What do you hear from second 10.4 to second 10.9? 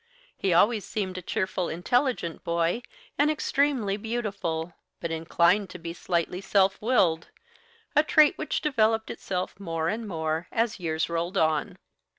as